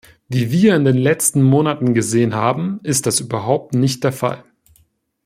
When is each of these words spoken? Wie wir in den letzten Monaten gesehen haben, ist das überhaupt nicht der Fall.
Wie 0.29 0.49
wir 0.51 0.75
in 0.75 0.83
den 0.83 0.97
letzten 0.97 1.43
Monaten 1.43 1.93
gesehen 1.93 2.33
haben, 2.33 2.79
ist 2.81 3.05
das 3.05 3.19
überhaupt 3.19 3.75
nicht 3.75 4.03
der 4.03 4.11
Fall. 4.11 4.43